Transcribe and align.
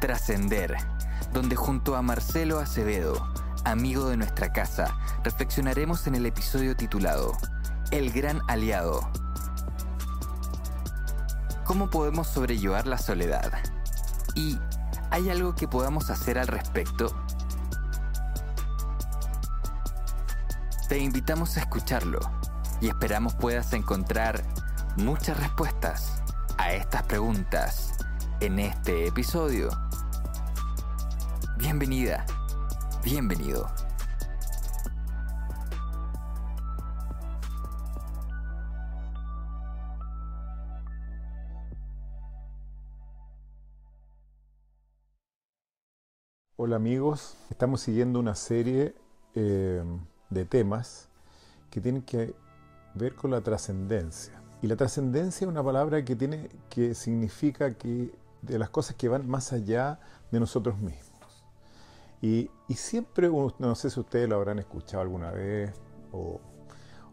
Trascender, 0.00 0.76
donde 1.32 1.56
junto 1.56 1.96
a 1.96 2.02
Marcelo 2.02 2.58
Acevedo, 2.58 3.32
amigo 3.64 4.08
de 4.08 4.16
nuestra 4.16 4.52
casa, 4.52 4.96
reflexionaremos 5.24 6.06
en 6.06 6.14
el 6.14 6.26
episodio 6.26 6.76
titulado 6.76 7.32
El 7.90 8.12
Gran 8.12 8.40
Aliado. 8.48 9.10
¿Cómo 11.64 11.88
podemos 11.88 12.26
sobrellevar 12.26 12.86
la 12.86 12.98
soledad? 12.98 13.52
¿Y 14.34 14.58
hay 15.10 15.30
algo 15.30 15.54
que 15.54 15.66
podamos 15.66 16.10
hacer 16.10 16.38
al 16.38 16.46
respecto? 16.46 17.14
Te 20.88 20.98
invitamos 20.98 21.56
a 21.56 21.60
escucharlo 21.60 22.20
y 22.80 22.88
esperamos 22.88 23.34
puedas 23.34 23.72
encontrar 23.72 24.44
muchas 24.96 25.38
respuestas 25.38 26.22
a 26.58 26.72
estas 26.72 27.02
preguntas 27.04 27.92
en 28.40 28.58
este 28.58 29.06
episodio. 29.06 29.85
Bienvenida, 31.58 32.26
bienvenido. 33.02 33.66
Hola 46.56 46.76
amigos, 46.76 47.38
estamos 47.48 47.80
siguiendo 47.80 48.20
una 48.20 48.34
serie 48.34 48.94
eh, 49.34 49.82
de 50.28 50.44
temas 50.44 51.08
que 51.70 51.80
tienen 51.80 52.02
que 52.02 52.34
ver 52.94 53.14
con 53.14 53.30
la 53.30 53.40
trascendencia. 53.40 54.34
Y 54.60 54.66
la 54.66 54.76
trascendencia 54.76 55.46
es 55.46 55.50
una 55.50 55.64
palabra 55.64 56.04
que 56.04 56.16
tiene 56.16 56.50
que 56.68 56.94
significa 56.94 57.72
que 57.72 58.14
de 58.42 58.58
las 58.58 58.68
cosas 58.68 58.94
que 58.94 59.08
van 59.08 59.26
más 59.26 59.54
allá 59.54 59.98
de 60.30 60.38
nosotros 60.38 60.76
mismos. 60.78 61.05
Y, 62.22 62.50
siempre, 62.74 63.28
no 63.28 63.74
sé 63.74 63.90
si 63.90 64.00
ustedes 64.00 64.28
lo 64.28 64.36
habrán 64.36 64.58
escuchado 64.58 65.02
alguna 65.02 65.30
vez 65.30 65.72
o, 66.12 66.40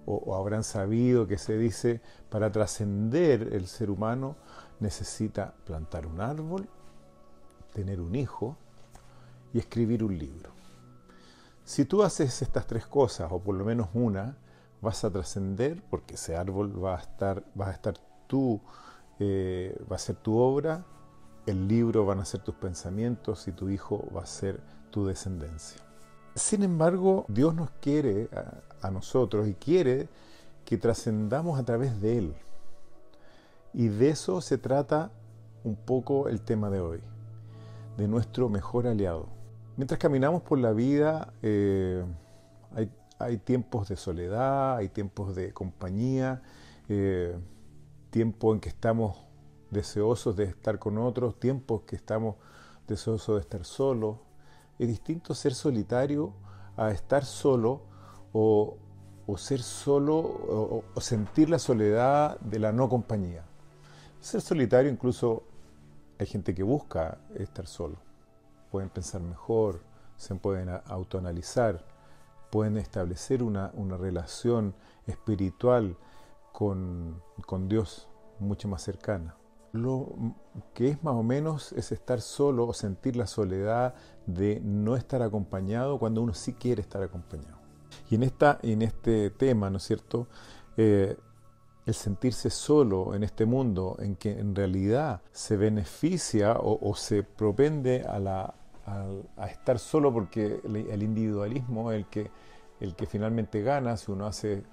o 0.06 0.36
habrán 0.36 0.64
sabido 0.64 1.28
que 1.28 1.38
se 1.38 1.58
dice, 1.58 2.02
para 2.30 2.52
trascender 2.52 3.54
el 3.54 3.68
ser 3.68 3.90
humano 3.90 4.36
necesita 4.80 5.54
plantar 5.66 6.08
un 6.08 6.22
árbol, 6.22 6.68
tener 7.74 8.02
un 8.02 8.16
hijo 8.16 8.58
y 9.54 9.59
escribir 9.59 10.04
un 10.04 10.18
libro. 10.18 10.52
Si 11.64 11.86
tú 11.86 12.04
haces 12.04 12.42
estas 12.42 12.68
tres 12.68 12.86
cosas, 12.86 13.31
o 13.31 13.40
por 13.40 13.56
lo 13.56 13.64
menos 13.64 13.90
una, 13.94 14.38
vas 14.81 15.04
a 15.06 15.12
trascender 15.12 15.81
porque 15.90 16.16
ese 16.16 16.36
árbol 16.36 16.84
va 16.84 16.98
a 16.98 17.00
estar, 17.00 17.44
va 17.59 17.70
a 17.70 17.72
estar 17.72 17.94
tú, 18.28 18.59
eh, 19.20 19.81
va 19.90 19.96
a 19.96 20.00
ser 20.00 20.18
tu 20.18 20.38
obra, 20.38 20.86
el 21.46 21.68
libro 21.68 22.06
van 22.06 22.20
a 22.20 22.26
ser 22.26 22.42
tus 22.42 22.56
pensamientos 22.56 23.48
y 23.48 23.54
tu 23.54 23.70
hijo 23.70 24.06
va 24.14 24.24
a 24.24 24.26
ser 24.26 24.62
tu 24.94 25.08
descendencia. 25.08 25.81
Sin 26.36 26.61
embargo, 26.61 27.25
Dios 27.28 27.56
nos 27.56 27.72
quiere 27.81 28.29
a, 28.79 28.91
nosotros 28.91 29.47
y 29.47 29.56
quiere 29.56 30.07
que 30.66 30.78
trascendamos 30.78 31.59
a 31.59 31.63
través 31.63 32.00
de 32.00 32.19
Él. 32.19 32.35
Y 33.73 33.88
de 33.88 34.09
eso 34.09 34.40
se 34.40 34.59
trata 34.59 35.09
un 35.63 35.75
poco 35.75 36.29
el 36.29 36.41
tema 36.41 36.69
de 36.69 36.79
hoy, 36.79 37.00
de 37.97 38.07
nuestro 38.07 38.50
mejor 38.50 38.85
aliado. 38.85 39.29
Mientras 39.78 40.00
caminamos 40.00 40.44
por 40.44 40.59
la 40.59 40.73
vida, 40.73 41.34
eh, 41.41 42.03
hay, 43.18 43.38
tiempos 43.38 43.89
de 43.89 43.95
soledad, 43.95 44.75
hay 44.75 44.89
tiempos 44.89 45.34
de 45.34 45.53
compañía, 45.53 46.44
eh, 46.88 47.35
tiempos 48.12 48.53
en 48.53 48.59
que 48.59 48.69
estamos 48.69 49.18
deseosos 49.72 50.35
de 50.35 50.44
estar 50.44 50.78
con 50.78 51.00
otros, 51.00 51.39
tiempos 51.39 51.81
que 51.81 51.95
estamos 51.95 52.35
deseosos 52.88 53.38
de 53.38 53.41
estar 53.41 53.66
solos. 53.66 54.18
Es 54.83 54.89
distinto 54.89 55.33
ser 55.33 55.53
solitario 55.53 56.33
a 56.75 56.91
estar 56.91 57.23
solo 57.23 57.81
o, 58.33 58.77
ser 59.38 59.61
solo 59.61 60.17
o 60.19 61.01
sentir 61.01 61.49
la 61.49 61.59
soledad 61.59 62.39
de 62.39 62.59
la 62.59 62.71
no 62.71 62.89
compañía. 62.89 63.44
Ser 64.19 64.41
solitario 64.41 64.91
incluso 64.91 65.44
hay 66.19 66.25
gente 66.25 66.53
que 66.53 66.63
busca 66.63 67.17
estar 67.35 67.67
solo 67.67 67.97
pueden 68.73 68.89
pensar 68.89 69.21
mejor, 69.21 69.81
se 70.17 70.33
pueden 70.33 70.67
autoanalizar, 70.88 71.85
pueden 72.50 72.77
establecer 72.77 73.44
una, 73.44 73.71
relación 74.00 74.73
espiritual 75.05 75.95
con, 76.51 77.21
con 77.45 77.69
Dios 77.69 78.07
mucho 78.39 78.67
más 78.67 78.81
cercana. 78.81 79.35
Lo 79.73 80.13
que 80.75 80.89
es 80.89 81.03
más 81.03 81.16
o 81.16 81.23
menos 81.23 81.73
es 81.73 81.91
estar 81.91 82.22
solo 82.22 82.67
o 82.67 82.73
sentir 82.73 83.16
la 83.16 83.25
soledad 83.25 83.95
de 84.28 84.61
no 84.63 84.95
estar 84.95 85.23
acompañado 85.23 85.97
cuando 85.97 86.22
uno 86.22 86.35
sí 86.35 86.53
quiere 86.53 86.81
estar 86.81 87.01
acompañado. 87.01 87.57
Y 88.09 88.16
en, 88.16 88.23
esta, 88.23 88.59
en 88.62 88.83
este 88.83 89.31
tema, 89.31 89.72
¿no 89.72 89.78
es 89.78 89.83
cierto? 89.83 90.28
Eh, 90.78 91.17
el 91.88 91.94
sentirse 91.95 92.51
solo 92.51 93.16
en 93.16 93.23
este 93.23 93.47
mundo 93.47 93.97
en 94.00 94.16
que 94.16 94.39
en 94.39 94.56
realidad 94.56 95.22
se 95.31 95.57
beneficia 95.57 96.56
o 96.59 96.95
se 96.95 97.23
propende 97.23 98.06
a 98.07 98.53
estar 99.50 99.79
solo 99.79 100.13
porque 100.13 100.62
el, 100.63 101.03
individualismo 101.03 101.91
es 101.91 101.97
el 101.97 102.06
que, 102.09 102.31
el 102.79 102.95
que 102.95 103.06
finalmente 103.06 103.62
gana 103.63 103.97
si 103.97 104.12
uno 104.12 104.28
hace, 104.28 104.63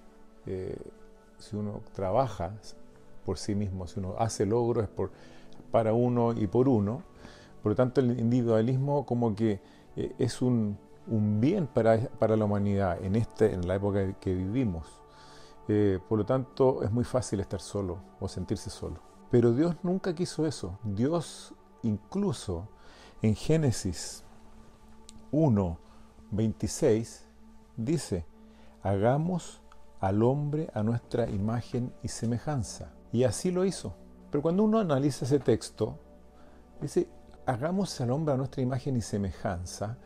eh, 0.47 0.77
si 1.39 1.56
uno 1.56 1.81
trabaja 1.94 2.53
por 3.25 3.39
sí 3.39 3.55
mismo, 3.55 3.87
si 3.87 4.01
uno 4.01 4.15
hace 4.19 4.47
logros 4.47 4.85
es 4.85 5.11
para 5.71 5.93
uno 5.93 6.33
y 6.33 6.47
por 6.47 6.69
uno. 6.69 7.03
Por 7.63 7.73
lo 7.73 7.77
tanto, 7.77 8.01
el 8.01 8.19
individualismo 8.19 9.05
como 9.05 9.35
que 9.35 9.61
eh, 9.97 10.15
es 10.19 10.43
un, 10.43 10.79
un 11.07 11.41
bien 11.41 11.67
para, 11.67 11.99
para, 11.99 12.37
la 12.37 12.45
humanidad 12.45 13.03
en, 13.05 13.17
este, 13.17 13.53
en 13.53 13.67
la 13.67 13.75
época 13.75 14.15
que 14.15 14.35
vivimos. 14.35 14.87
Eh, 15.69 15.99
por 16.09 16.19
lo 16.19 16.27
tanto, 16.27 16.83
es 16.83 16.91
muy 16.91 17.05
fácil 17.05 17.41
estar 17.41 17.61
solo 17.61 17.99
o 18.19 18.29
sentirse 18.29 18.71
solo. 18.71 19.01
Pero 19.31 19.53
Dios 19.53 19.77
nunca 19.83 20.15
quiso 20.15 20.47
eso. 20.47 20.79
Dios 20.83 21.55
incluso 21.83 22.69
en 23.23 23.35
Génesis 23.35 24.25
1, 25.31 25.79
26 26.31 27.29
dice, 27.77 28.27
hagamos 28.83 29.63
al 30.01 30.23
hombre 30.23 30.71
a 30.75 30.83
nuestra 30.83 31.29
imagen 31.29 31.93
y 32.03 32.09
semejanza. 32.09 32.93
Y 33.12 33.25
así 33.25 33.50
lo 33.50 33.65
hizo. 33.65 33.94
Pero 34.31 34.43
cuando 34.43 34.62
uno 34.65 34.78
analiza 34.78 35.25
ese 35.25 35.38
texto, 35.38 35.98
dice, 36.81 37.09
hagamos 37.47 38.00
al 38.00 38.10
hombre 38.10 38.34
a 38.34 38.37
nuestra 38.37 38.62
imagen 38.62 38.97
y 38.97 39.03
semejanza. 39.03 39.97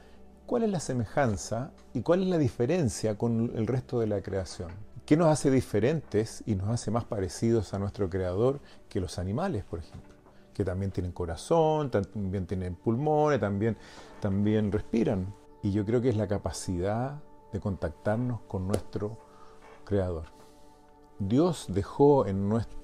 ¿Cuál 0.46 0.64
es 0.64 0.70
la 0.70 0.80
semejanza 0.80 1.72
y 1.92 2.02
cuál 2.02 2.22
es 2.22 2.28
la 2.28 2.38
diferencia 2.38 3.16
con 3.16 3.52
el 3.54 3.66
resto 3.66 4.00
de 4.00 4.06
la 4.06 4.22
creación? 4.22 4.70
¿Qué 5.06 5.16
nos 5.16 5.28
hace 5.28 5.50
diferentes 5.50 6.42
y 6.46 6.54
nos 6.54 6.68
hace 6.68 6.90
más 6.90 7.04
parecidos 7.04 7.74
a 7.74 7.78
nuestro 7.78 8.08
creador 8.08 8.60
que 8.88 9.00
los 9.00 9.18
animales, 9.18 9.64
por 9.64 9.80
ejemplo? 9.80 10.14
que 10.54 10.64
también 10.64 10.92
tienen 10.92 11.12
corazón, 11.12 11.90
también 11.90 12.46
tienen 12.46 12.76
pulmones, 12.76 13.40
también, 13.40 13.76
también 14.20 14.72
respiran. 14.72 15.34
Y 15.62 15.72
yo 15.72 15.84
creo 15.84 16.00
que 16.00 16.08
es 16.08 16.16
la 16.16 16.28
capacidad 16.28 17.20
de 17.52 17.60
contactarnos 17.60 18.40
con 18.42 18.66
nuestro 18.66 19.18
Creador. 19.84 20.26
Dios 21.18 21.66
dejó 21.68 22.26
en 22.26 22.48
nuestro, 22.48 22.78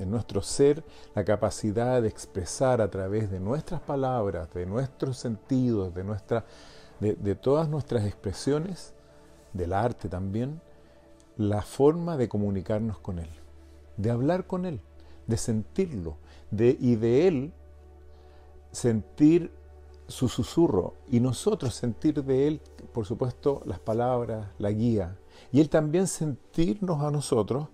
en 0.00 0.10
nuestro 0.10 0.42
ser 0.42 0.82
la 1.14 1.24
capacidad 1.24 2.00
de 2.02 2.08
expresar 2.08 2.80
a 2.80 2.90
través 2.90 3.30
de 3.30 3.40
nuestras 3.40 3.80
palabras, 3.80 4.52
de 4.54 4.66
nuestros 4.66 5.18
sentidos, 5.18 5.94
de, 5.94 6.04
nuestra, 6.04 6.44
de, 7.00 7.34
todas 7.34 7.68
nuestras 7.68 8.04
expresiones, 8.04 8.94
del 9.52 9.72
arte 9.72 10.08
también, 10.08 10.60
la 11.36 11.62
forma 11.62 12.16
de 12.16 12.28
comunicarnos 12.28 12.98
con 12.98 13.18
Él, 13.18 13.30
de 13.96 14.10
hablar 14.10 14.46
con 14.46 14.64
Él, 14.64 14.80
de 15.26 15.36
sentirlo, 15.36 16.16
de, 16.50 16.76
y 16.80 16.96
de 16.96 17.28
Él 17.28 17.52
sentir 18.72 19.52
su 20.10 20.28
susurro 20.28 20.94
y 21.08 21.20
nosotros 21.20 21.74
sentir 21.74 22.24
de 22.24 22.48
Él, 22.48 22.60
por 22.92 23.06
supuesto, 23.06 23.62
las 23.64 23.78
palabras, 23.78 24.48
la 24.58 24.70
guía. 24.72 25.16
Y 25.52 25.60
Él 25.60 25.68
también 25.68 26.06
sentirnos 26.06 27.02
a 27.02 27.10
nosotros 27.10 27.68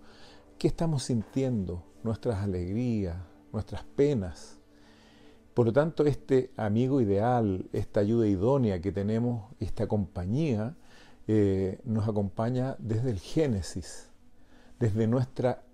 qué 0.58 0.68
estamos 0.68 1.04
sintiendo, 1.04 1.82
nuestras 2.06 2.42
alegrías, 2.42 3.16
nuestras 3.52 3.82
penas. 3.84 4.58
Por 5.52 5.66
lo 5.66 5.72
tanto, 5.72 6.06
este 6.06 6.52
amigo 6.56 7.00
ideal, 7.00 7.68
esta 7.72 8.00
ayuda 8.00 8.26
idónea 8.26 8.80
que 8.80 8.92
tenemos, 8.92 9.52
esta 9.58 9.86
compañía, 9.86 10.76
eh, 11.26 11.80
nos 11.84 12.08
acompaña 12.08 12.76
desde 12.78 13.10
el 13.10 13.18
Génesis, 13.18 14.08
desde 14.78 15.06
nuestra 15.06 15.64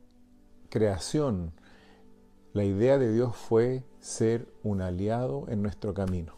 creación. 0.71 1.53
La 2.55 2.65
idea 2.65 2.99
de 2.99 3.13
Dios 3.13 3.37
fue 3.37 3.85
ser 4.01 4.49
un 4.63 4.81
aliado 4.81 5.47
en 5.49 5.63
nuestro 5.63 5.93
camino. 5.95 6.35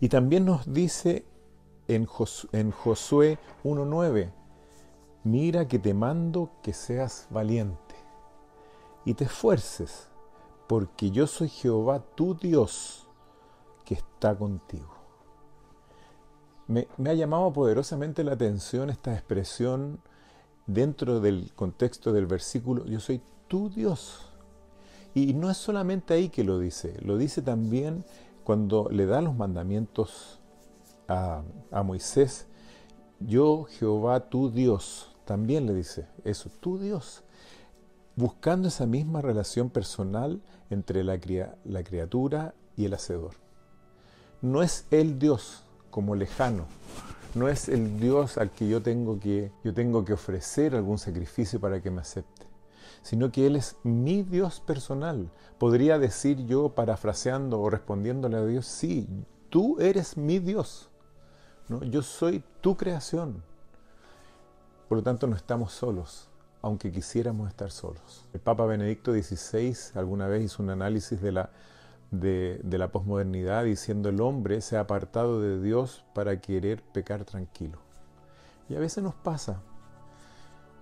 Y 0.00 0.08
también 0.08 0.44
nos 0.44 0.72
dice 0.72 1.24
en, 1.88 2.08
en 2.52 2.70
Josué 2.70 3.38
1.9, 3.64 4.30
mira 5.24 5.68
que 5.68 5.78
te 5.78 5.94
mando 5.94 6.50
que 6.62 6.72
seas 6.72 7.26
valiente 7.30 7.85
y 9.06 9.14
te 9.14 9.24
esfuerces, 9.24 10.08
porque 10.66 11.10
yo 11.10 11.26
soy 11.26 11.48
Jehová 11.48 12.04
tu 12.14 12.34
Dios 12.34 13.08
que 13.84 13.94
está 13.94 14.36
contigo. 14.36 14.94
Me, 16.66 16.88
ha 17.06 17.14
llamado 17.14 17.52
poderosamente 17.52 18.24
la 18.24 18.32
atención 18.32 18.90
esta 18.90 19.14
expresión 19.14 20.00
dentro 20.66 21.20
del 21.20 21.52
contexto 21.54 22.12
del 22.12 22.26
versículo, 22.26 22.84
yo 22.84 22.98
soy 22.98 23.22
tu 23.46 23.70
Dios. 23.70 24.32
Y 25.14 25.32
no 25.34 25.50
es 25.50 25.56
solamente 25.56 26.12
ahí 26.12 26.28
que 26.28 26.42
lo 26.42 26.58
dice, 26.58 26.98
lo 27.00 27.16
dice 27.16 27.40
también 27.40 28.04
cuando 28.42 28.88
le 28.90 29.06
da 29.06 29.20
los 29.20 29.36
mandamientos 29.36 30.40
a, 31.06 31.44
Moisés, 31.84 32.48
yo 33.20 33.66
Jehová 33.70 34.28
tu 34.28 34.50
Dios, 34.50 35.14
también 35.24 35.66
le 35.66 35.74
dice 35.74 36.08
eso, 36.24 36.50
tu 36.60 36.78
Dios, 36.78 37.22
buscando 38.16 38.68
esa 38.68 38.86
misma 38.86 39.20
relación 39.20 39.70
personal 39.70 40.42
entre 40.70 41.04
la, 41.04 41.18
criatura 41.18 42.54
y 42.76 42.86
el 42.86 42.94
hacedor. 42.94 43.34
No 44.42 44.62
es 44.62 44.86
el 44.90 45.18
Dios 45.18 45.64
como 45.90 46.14
lejano, 46.14 46.66
no 47.34 47.48
es 47.48 47.68
el 47.68 48.00
Dios 48.00 48.38
al 48.38 48.50
que 48.50 48.68
yo 48.68 48.82
tengo 48.82 49.20
que, 49.20 49.52
yo 49.62 49.72
tengo 49.72 50.04
que 50.04 50.14
ofrecer 50.14 50.74
algún 50.74 50.98
sacrificio 50.98 51.60
para 51.60 51.80
que 51.80 51.90
me 51.90 52.00
acepte 52.00 52.46
sino 53.06 53.30
que 53.30 53.46
Él 53.46 53.54
es 53.54 53.76
mi 53.84 54.24
Dios 54.24 54.58
personal. 54.58 55.30
Podría 55.58 55.96
decir 55.96 56.44
yo, 56.46 56.70
parafraseando 56.70 57.60
o 57.60 57.70
respondiéndole 57.70 58.36
a 58.36 58.44
Dios, 58.44 58.66
sí, 58.66 59.06
tú 59.48 59.78
eres 59.78 60.16
mi 60.16 60.40
Dios. 60.40 60.90
¿no? 61.68 61.84
Yo 61.84 62.02
soy 62.02 62.42
tu 62.60 62.76
creación. 62.76 63.44
Por 64.88 64.98
lo 64.98 65.04
tanto, 65.04 65.28
no 65.28 65.36
estamos 65.36 65.72
solos, 65.72 66.28
aunque 66.66 66.90
quisiéramos 66.90 67.48
estar 67.48 67.70
solos. 67.70 68.24
El 68.32 68.40
Papa 68.40 68.66
Benedicto 68.66 69.12
XVI 69.12 69.76
alguna 69.94 70.26
vez 70.26 70.42
hizo 70.42 70.64
un 70.64 70.70
análisis 70.70 71.22
de 71.22 71.30
la, 71.30 71.50
de, 72.10 72.60
la 72.64 72.88
posmodernidad 72.88 73.62
diciendo 73.62 74.08
el 74.08 74.20
hombre 74.20 74.60
se 74.60 74.76
ha 74.76 74.80
apartado 74.80 75.40
de 75.40 75.62
Dios 75.62 76.04
para 76.12 76.40
querer 76.40 76.82
pecar 76.82 77.24
tranquilo. 77.24 77.78
Y 78.68 78.74
a 78.74 78.80
veces 78.80 79.04
nos 79.04 79.14
pasa 79.14 79.62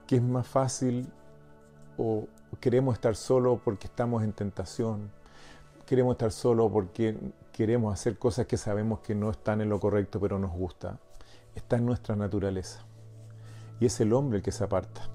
que 0.07 0.17
es 0.17 0.23
más 0.23 0.47
fácil 0.47 1.07
o 1.99 2.29
queremos 2.61 2.95
estar 2.95 3.15
solo 3.15 3.61
porque 3.63 3.87
estamos 3.87 4.23
en 4.23 4.33
tentación, 4.33 5.11
queremos 5.85 6.15
estar 6.15 6.33
solo 6.33 6.73
porque 6.73 7.15
queremos 7.53 7.93
hacer 7.93 8.19
cosas 8.19 8.47
que 8.47 8.57
sabemos 8.57 9.01
que 9.01 9.15
no 9.15 9.31
están 9.31 9.61
en 9.61 9.69
lo 9.69 9.79
correcto 9.79 10.19
pero 10.19 10.39
nos 10.39 10.53
gusta. 10.53 10.99
Está 11.55 11.77
en 11.77 11.85
nuestra 11.85 12.17
naturaleza. 12.17 12.81
Y 13.81 13.87
es 13.87 14.01
el 14.01 14.15
hombre 14.15 14.39
el 14.39 14.43
que 14.43 14.51
se 14.51 14.65
aparta. 14.65 15.14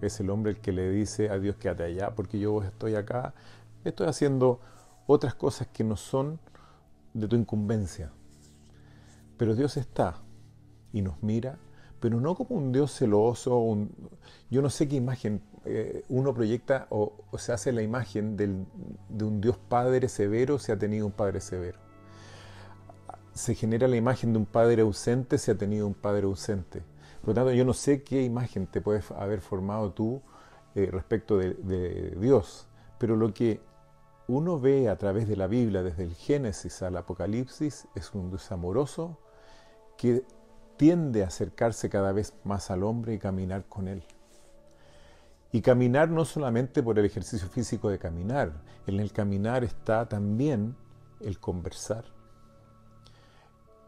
Es 0.00 0.20
el 0.20 0.30
hombre 0.30 0.52
el 0.52 0.58
que 0.60 0.72
le 0.72 0.90
dice 0.90 1.30
a 1.30 1.38
Dios 1.38 1.56
quédate 1.56 1.84
allá 1.84 2.14
porque 2.14 2.38
yo 2.38 2.62
estoy 2.62 2.94
acá, 2.94 3.34
estoy 3.84 4.06
haciendo 4.06 4.60
otras 5.06 5.34
cosas 5.34 5.68
que 5.68 5.84
no 5.84 5.96
son 5.96 6.38
de 7.12 7.28
tu 7.28 7.36
incumbencia. 7.36 8.10
Pero 9.36 9.54
Dios 9.54 9.76
está 9.76 10.16
y 10.92 11.02
nos 11.02 11.22
mira, 11.22 11.58
pero 12.00 12.20
no 12.20 12.34
como 12.34 12.56
un 12.56 12.72
Dios 12.72 12.92
celoso, 12.92 13.76
yo 14.50 14.62
no 14.62 14.70
sé 14.70 14.88
qué 14.88 14.96
imagen 14.96 15.42
eh, 15.66 16.04
uno 16.08 16.32
proyecta 16.32 16.86
o, 16.90 17.12
se 17.36 17.52
hace 17.52 17.72
la 17.72 17.82
imagen 17.82 18.36
de 18.36 19.24
un 19.24 19.40
Dios 19.40 19.58
Padre 19.58 20.08
severo 20.08 20.58
si 20.58 20.72
ha 20.72 20.78
tenido 20.78 21.06
un 21.06 21.12
Padre 21.12 21.40
severo. 21.40 21.78
Se 23.34 23.54
genera 23.54 23.86
la 23.86 23.96
imagen 23.96 24.32
de 24.32 24.38
un 24.38 24.46
Padre 24.46 24.82
ausente 24.82 25.38
si 25.38 25.50
ha 25.50 25.58
tenido 25.58 25.86
un 25.86 25.94
Padre 25.94 26.24
ausente. 26.24 26.82
Por 27.20 27.28
lo 27.28 27.34
tanto, 27.34 27.52
yo 27.52 27.64
no 27.64 27.74
sé 27.74 28.02
qué 28.02 28.22
imagen 28.22 28.66
te 28.66 28.80
puedes 28.80 29.10
haber 29.10 29.40
formado 29.40 29.92
tú 29.92 30.22
eh, 30.74 30.88
respecto 30.90 31.36
de, 31.36 31.54
de 31.54 32.16
Dios, 32.18 32.68
pero 32.98 33.16
lo 33.16 33.34
que 33.34 33.60
uno 34.26 34.60
ve 34.60 34.88
a 34.88 34.96
través 34.96 35.28
de 35.28 35.36
la 35.36 35.46
Biblia, 35.46 35.82
desde 35.82 36.04
el 36.04 36.14
Génesis 36.14 36.82
al 36.82 36.96
Apocalipsis, 36.96 37.88
es 37.94 38.14
un 38.14 38.30
Dios 38.30 38.50
amoroso 38.52 39.18
que 39.96 40.24
tiende 40.76 41.24
a 41.24 41.26
acercarse 41.26 41.90
cada 41.90 42.12
vez 42.12 42.32
más 42.44 42.70
al 42.70 42.84
hombre 42.84 43.14
y 43.14 43.18
caminar 43.18 43.64
con 43.68 43.88
él. 43.88 44.02
Y 45.52 45.62
caminar 45.62 46.08
no 46.08 46.24
solamente 46.24 46.82
por 46.82 46.98
el 46.98 47.04
ejercicio 47.04 47.48
físico 47.48 47.90
de 47.90 47.98
caminar, 47.98 48.52
en 48.86 49.00
el 49.00 49.12
caminar 49.12 49.64
está 49.64 50.08
también 50.08 50.76
el 51.20 51.40
conversar, 51.40 52.04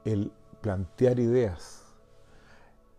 el 0.05 0.33
plantear 0.61 1.21
ideas, 1.21 1.82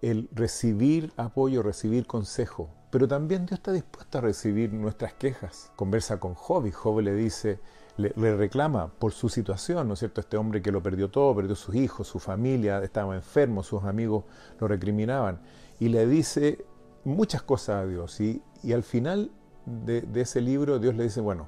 el 0.03 0.29
recibir 0.33 1.13
apoyo, 1.15 1.63
recibir 1.63 2.05
consejo. 2.05 2.69
Pero 2.91 3.07
también 3.07 3.45
Dios 3.45 3.59
está 3.59 3.71
dispuesto 3.71 4.17
a 4.17 4.21
recibir 4.21 4.71
nuestras 4.73 5.13
quejas. 5.13 5.71
Conversa 5.77 6.19
con 6.19 6.35
Job 6.35 6.65
y 6.67 6.71
Job 6.71 7.00
le 7.00 7.15
dice, 7.15 7.59
le, 7.95 8.11
reclama 8.35 8.89
por 9.00 9.13
su 9.13 9.29
situación, 9.29 9.88
¿no 9.88 9.94
es 9.94 10.00
cierto? 10.00 10.19
Este 10.19 10.35
hombre 10.35 10.61
que 10.61 10.71
lo 10.71 10.83
perdió 10.83 11.09
todo, 11.09 11.33
perdió 11.33 11.55
sus 11.55 11.73
hijos, 11.75 12.07
su 12.07 12.19
familia, 12.19 12.83
estaba 12.83 13.15
enfermo, 13.15 13.63
sus 13.63 13.83
amigos 13.85 14.25
lo 14.59 14.67
recriminaban. 14.67 15.39
Y 15.79 15.88
le 15.88 16.05
dice 16.05 16.65
muchas 17.05 17.41
cosas 17.41 17.83
a 17.83 17.88
Dios. 17.88 18.19
Y, 18.19 18.44
al 18.73 18.83
final 18.83 19.31
de, 19.65 20.05
ese 20.15 20.41
libro 20.41 20.79
Dios 20.79 20.95
le 20.95 21.03
dice, 21.03 21.21
bueno, 21.21 21.47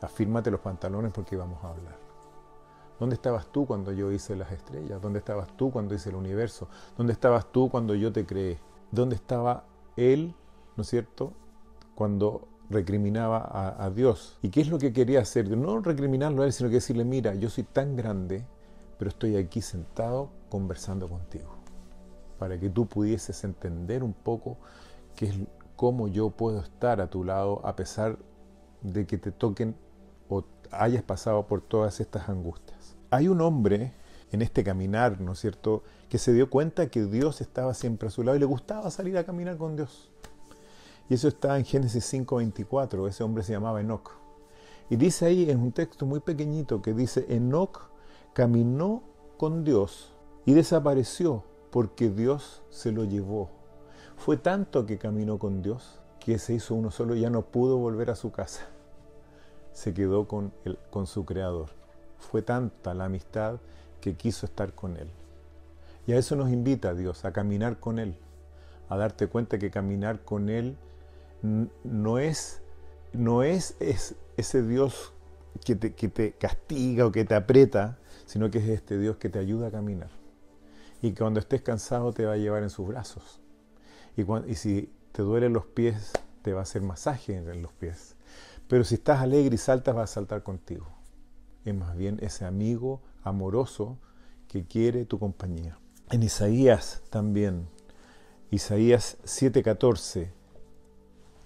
afírmate 0.00 0.50
los 0.50 0.60
pantalones 0.60 1.12
porque 1.12 1.36
vamos 1.36 1.62
a 1.62 1.68
hablar. 1.68 2.01
¿Dónde 2.98 3.14
estabas 3.14 3.46
tú 3.50 3.66
cuando 3.66 3.92
yo 3.92 4.12
hice 4.12 4.36
las 4.36 4.52
estrellas? 4.52 5.00
¿Dónde 5.00 5.18
estabas 5.18 5.56
tú 5.56 5.70
cuando 5.70 5.94
hice 5.94 6.10
el 6.10 6.16
universo? 6.16 6.68
¿Dónde 6.96 7.12
estabas 7.12 7.50
tú 7.50 7.68
cuando 7.68 7.94
yo 7.94 8.12
te 8.12 8.24
creé? 8.26 8.58
¿Dónde 8.90 9.16
estaba 9.16 9.64
Él, 9.96 10.34
¿no 10.76 10.82
es 10.82 10.88
cierto?, 10.88 11.32
cuando 11.94 12.48
recriminaba 12.70 13.76
a, 13.78 13.90
Dios. 13.90 14.38
¿Y 14.42 14.48
qué 14.48 14.60
es 14.62 14.68
lo 14.68 14.78
que 14.78 14.92
quería 14.92 15.20
hacer? 15.20 15.48
No 15.56 15.80
recriminarlo 15.80 16.42
a 16.42 16.46
Él, 16.46 16.52
sino 16.52 16.70
que 16.70 16.76
decirle, 16.76 17.04
mira, 17.04 17.34
yo 17.34 17.50
soy 17.50 17.64
tan 17.64 17.96
grande, 17.96 18.44
pero 18.98 19.10
estoy 19.10 19.36
aquí 19.36 19.60
sentado 19.60 20.30
conversando 20.48 21.08
contigo, 21.08 21.50
para 22.38 22.58
que 22.58 22.70
tú 22.70 22.86
pudieses 22.86 23.44
entender 23.44 24.02
un 24.02 24.14
poco 24.14 24.56
qué 25.14 25.26
es 25.26 25.36
cómo 25.76 26.08
yo 26.08 26.30
puedo 26.30 26.60
estar 26.60 27.00
a 27.00 27.10
tu 27.10 27.24
lado 27.24 27.60
a 27.64 27.76
pesar 27.76 28.18
de 28.82 29.06
que 29.06 29.18
te 29.18 29.32
toquen 29.32 29.74
o 30.28 30.44
hayas 30.70 31.02
pasado 31.02 31.46
por 31.46 31.60
todas 31.60 32.00
estas 32.00 32.28
angustias. 32.28 32.81
Hay 33.12 33.28
un 33.28 33.42
hombre 33.42 33.92
en 34.30 34.40
este 34.40 34.64
caminar, 34.64 35.20
¿no 35.20 35.32
es 35.32 35.40
cierto?, 35.40 35.82
que 36.08 36.16
se 36.16 36.32
dio 36.32 36.48
cuenta 36.48 36.86
que 36.86 37.04
Dios 37.04 37.42
estaba 37.42 37.74
siempre 37.74 38.08
a 38.08 38.10
su 38.10 38.22
lado 38.22 38.38
y 38.38 38.40
le 38.40 38.46
gustaba 38.46 38.90
salir 38.90 39.18
a 39.18 39.24
caminar 39.24 39.58
con 39.58 39.76
Dios. 39.76 40.10
Y 41.10 41.14
eso 41.14 41.28
está 41.28 41.58
en 41.58 41.66
Génesis 41.66 42.10
5:24, 42.10 43.06
ese 43.06 43.22
hombre 43.22 43.42
se 43.42 43.52
llamaba 43.52 43.82
Enoch. 43.82 44.12
Y 44.88 44.96
dice 44.96 45.26
ahí 45.26 45.50
en 45.50 45.60
un 45.60 45.72
texto 45.72 46.06
muy 46.06 46.20
pequeñito 46.20 46.80
que 46.80 46.94
dice, 46.94 47.26
Enoch 47.28 47.90
caminó 48.32 49.02
con 49.36 49.62
Dios 49.62 50.14
y 50.46 50.54
desapareció 50.54 51.44
porque 51.70 52.08
Dios 52.08 52.62
se 52.70 52.92
lo 52.92 53.04
llevó. 53.04 53.50
Fue 54.16 54.38
tanto 54.38 54.86
que 54.86 54.96
caminó 54.96 55.38
con 55.38 55.60
Dios 55.60 56.00
que 56.18 56.38
se 56.38 56.54
hizo 56.54 56.74
uno 56.74 56.90
solo 56.90 57.14
y 57.14 57.20
ya 57.20 57.28
no 57.28 57.42
pudo 57.42 57.76
volver 57.76 58.08
a 58.08 58.16
su 58.16 58.32
casa. 58.32 58.62
Se 59.74 59.92
quedó 59.92 60.26
con, 60.26 60.54
el, 60.64 60.78
con 60.90 61.06
su 61.06 61.26
creador. 61.26 61.81
Fue 62.30 62.42
tanta 62.42 62.94
la 62.94 63.06
amistad 63.06 63.56
que 64.00 64.14
quiso 64.14 64.46
estar 64.46 64.72
con 64.72 64.96
Él. 64.96 65.08
Y 66.06 66.12
a 66.12 66.18
eso 66.18 66.34
nos 66.36 66.50
invita 66.50 66.94
Dios, 66.94 67.24
a 67.24 67.32
caminar 67.32 67.78
con 67.78 67.98
Él, 67.98 68.16
a 68.88 68.96
darte 68.96 69.26
cuenta 69.28 69.58
que 69.58 69.70
caminar 69.70 70.20
con 70.24 70.48
Él 70.48 70.76
no 71.42 72.18
es, 72.18 72.60
no 73.12 73.42
es, 73.42 73.76
es 73.80 74.14
ese 74.36 74.62
Dios 74.62 75.12
que 75.64 75.76
te, 75.76 75.94
que 75.94 76.08
te 76.08 76.32
castiga 76.32 77.06
o 77.06 77.12
que 77.12 77.24
te 77.24 77.34
aprieta, 77.34 77.98
sino 78.26 78.50
que 78.50 78.58
es 78.58 78.68
este 78.68 78.98
Dios 78.98 79.16
que 79.16 79.28
te 79.28 79.38
ayuda 79.38 79.68
a 79.68 79.70
caminar. 79.70 80.10
Y 81.02 81.10
que 81.10 81.18
cuando 81.18 81.40
estés 81.40 81.62
cansado 81.62 82.12
te 82.12 82.24
va 82.24 82.32
a 82.32 82.36
llevar 82.36 82.62
en 82.62 82.70
sus 82.70 82.86
brazos 82.86 83.42
y, 84.16 84.54
si 84.54 84.92
te 85.12 85.22
duelen 85.22 85.52
los 85.52 85.66
pies, 85.66 86.12
te 86.42 86.52
va 86.52 86.60
a 86.60 86.62
hacer 86.62 86.82
masaje 86.82 87.36
en 87.36 87.62
los 87.62 87.72
pies. 87.72 88.14
Pero 88.68 88.84
si 88.84 88.96
estás 88.96 89.20
alegre 89.20 89.54
y 89.54 89.58
saltas, 89.58 89.96
va 89.96 90.02
a 90.04 90.06
saltar 90.06 90.42
contigo. 90.42 90.86
Es 91.64 91.74
más 91.74 91.96
bien 91.96 92.18
ese 92.20 92.44
amigo 92.44 93.00
amoroso 93.22 93.98
que 94.48 94.66
quiere 94.66 95.04
tu 95.04 95.18
compañía. 95.18 95.78
En 96.10 96.22
Isaías 96.22 97.02
también, 97.10 97.68
Isaías 98.50 99.18
7:14, 99.24 100.30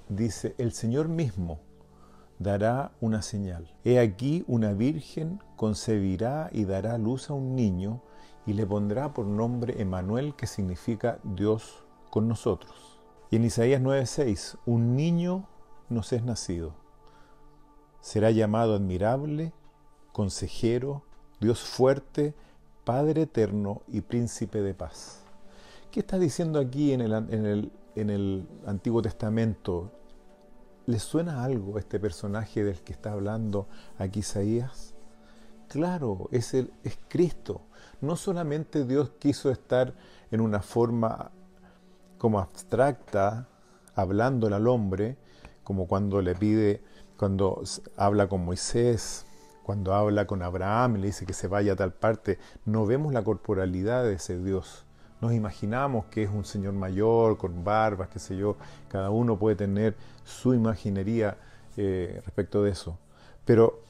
dice, 0.08 0.54
el 0.58 0.72
Señor 0.72 1.08
mismo 1.08 1.60
dará 2.38 2.92
una 3.00 3.22
señal. 3.22 3.74
He 3.84 3.98
aquí 3.98 4.44
una 4.46 4.72
virgen 4.72 5.40
concebirá 5.56 6.50
y 6.52 6.64
dará 6.64 6.98
luz 6.98 7.30
a 7.30 7.34
un 7.34 7.54
niño 7.54 8.02
y 8.46 8.52
le 8.52 8.66
pondrá 8.66 9.12
por 9.12 9.26
nombre 9.26 9.80
Emanuel, 9.80 10.34
que 10.34 10.46
significa 10.46 11.18
Dios 11.24 11.84
con 12.10 12.28
nosotros. 12.28 13.00
Y 13.30 13.36
en 13.36 13.44
Isaías 13.44 13.82
9:6, 13.82 14.58
un 14.66 14.96
niño 14.96 15.48
nos 15.88 16.12
es 16.12 16.22
nacido. 16.22 16.74
Será 18.00 18.30
llamado 18.30 18.74
admirable, 18.76 19.52
consejero, 20.16 21.02
Dios 21.40 21.60
fuerte, 21.60 22.32
Padre 22.84 23.22
eterno 23.22 23.82
y 23.86 24.00
príncipe 24.00 24.62
de 24.62 24.72
paz. 24.72 25.20
¿Qué 25.90 26.00
está 26.00 26.18
diciendo 26.18 26.58
aquí 26.58 26.94
en 26.94 27.02
el, 27.02 28.48
Antiguo 28.64 29.02
Testamento 29.02 29.92
¿Le 30.86 30.98
suena 31.00 31.44
algo 31.44 31.78
este 31.78 32.00
personaje 32.00 32.64
del 32.64 32.80
que 32.80 32.94
está 32.94 33.12
hablando 33.12 33.68
aquí 33.98 34.20
Isaías? 34.20 34.94
Claro, 35.68 36.30
es, 36.32 36.54
el, 36.54 36.72
es 36.82 36.98
Cristo. 37.08 37.60
No 38.00 38.16
solamente 38.16 38.86
Dios 38.86 39.10
quiso 39.18 39.50
estar 39.50 39.92
en 40.30 40.40
una 40.40 40.62
forma 40.62 41.30
como 42.16 42.38
abstracta, 42.38 43.48
hablándole 43.94 44.56
al 44.56 44.66
hombre, 44.66 45.18
como 45.62 45.86
cuando 45.86 46.22
le 46.22 46.34
pide, 46.34 46.82
cuando 47.18 47.62
habla 47.98 48.28
con 48.28 48.46
Moisés, 48.46 49.25
cuando 49.66 49.94
habla 49.94 50.28
con 50.28 50.42
Abraham 50.42 50.94
y 50.94 51.00
le 51.00 51.06
dice 51.08 51.26
que 51.26 51.32
se 51.32 51.48
vaya 51.48 51.72
a 51.72 51.76
tal 51.76 51.92
parte, 51.92 52.38
no 52.66 52.86
vemos 52.86 53.12
la 53.12 53.24
corporalidad 53.24 54.04
de 54.04 54.12
ese 54.12 54.38
Dios. 54.38 54.84
Nos 55.20 55.32
imaginamos 55.32 56.04
que 56.04 56.22
es 56.22 56.30
un 56.30 56.44
señor 56.44 56.74
mayor, 56.74 57.36
con 57.36 57.64
barbas, 57.64 58.08
qué 58.08 58.20
sé 58.20 58.36
yo. 58.36 58.56
Cada 58.86 59.10
uno 59.10 59.36
puede 59.40 59.56
tener 59.56 59.96
su 60.22 60.54
imaginería 60.54 61.36
eh, 61.76 62.22
respecto 62.24 62.62
de 62.62 62.70
eso. 62.70 62.96
Pero 63.44 63.82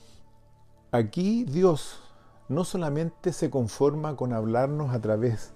aquí 0.92 1.44
Dios 1.44 2.00
no 2.48 2.64
solamente 2.64 3.34
se 3.34 3.50
conforma 3.50 4.16
con 4.16 4.32
hablarnos 4.32 4.94
a 4.94 5.00
través 5.02 5.52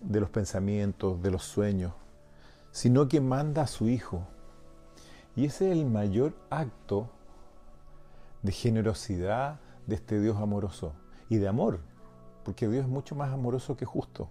de 0.00 0.20
los 0.20 0.30
pensamientos, 0.30 1.20
de 1.22 1.32
los 1.32 1.42
sueños, 1.42 1.92
sino 2.70 3.08
que 3.08 3.20
manda 3.20 3.62
a 3.62 3.66
su 3.66 3.88
Hijo. 3.88 4.28
Y 5.34 5.46
ese 5.46 5.72
es 5.72 5.76
el 5.76 5.86
mayor 5.86 6.34
acto 6.50 7.10
de 8.44 8.52
generosidad 8.52 9.58
de 9.88 9.96
este 9.96 10.20
Dios 10.20 10.36
amoroso 10.36 10.92
y 11.28 11.38
de 11.38 11.48
amor, 11.48 11.80
porque 12.44 12.68
Dios 12.68 12.84
es 12.84 12.88
mucho 12.88 13.16
más 13.16 13.32
amoroso 13.32 13.76
que 13.76 13.84
justo 13.84 14.28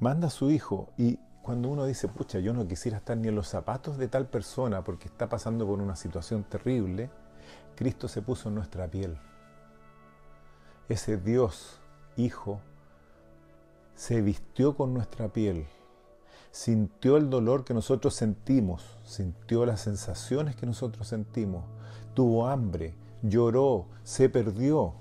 manda 0.00 0.28
a 0.28 0.30
su 0.30 0.50
hijo 0.50 0.90
y 0.96 1.18
cuando 1.42 1.68
uno 1.68 1.86
dice, 1.86 2.08
pucha, 2.08 2.38
yo 2.40 2.52
no 2.52 2.66
quisiera 2.66 2.98
estar 2.98 3.16
ni 3.16 3.28
en 3.28 3.34
los 3.34 3.48
zapatos 3.48 3.96
de 3.98 4.08
tal 4.08 4.26
persona 4.26 4.84
porque 4.84 5.08
está 5.08 5.28
pasando 5.28 5.66
por 5.66 5.80
una 5.80 5.96
situación 5.96 6.44
terrible, 6.44 7.10
Cristo 7.74 8.06
se 8.06 8.22
puso 8.22 8.48
en 8.48 8.56
nuestra 8.56 8.86
piel. 8.88 9.18
Ese 10.88 11.16
Dios, 11.16 11.80
Hijo, 12.16 12.60
se 13.94 14.20
vistió 14.20 14.76
con 14.76 14.92
nuestra 14.92 15.28
piel, 15.28 15.66
sintió 16.58 17.16
el 17.18 17.30
dolor 17.30 17.64
que 17.64 17.72
nosotros 17.72 18.14
sentimos, 18.14 18.82
sintió 19.04 19.64
las 19.64 19.82
sensaciones 19.82 20.56
que 20.56 20.66
nosotros 20.66 21.06
sentimos, 21.06 21.62
tuvo 22.14 22.48
hambre, 22.48 22.96
lloró, 23.22 23.86
se 24.02 24.28
perdió. 24.28 24.94